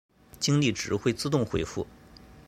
[0.39, 1.85] 精力值会自动恢复。